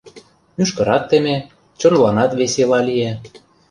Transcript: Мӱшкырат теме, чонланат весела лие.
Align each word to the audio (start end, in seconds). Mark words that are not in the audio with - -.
Мӱшкырат 0.57 1.03
теме, 1.09 1.35
чонланат 1.79 2.31
весела 2.39 2.79
лие. 2.87 3.11